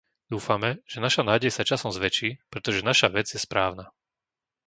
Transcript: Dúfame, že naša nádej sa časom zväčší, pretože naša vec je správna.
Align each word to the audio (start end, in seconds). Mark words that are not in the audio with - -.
Dúfame, 0.33 0.69
že 0.91 0.97
naša 1.05 1.21
nádej 1.29 1.51
sa 1.53 1.61
časom 1.71 1.91
zväčší, 1.97 2.29
pretože 2.51 2.81
naša 2.89 3.07
vec 3.17 3.27
je 3.33 3.37
správna. 3.47 3.85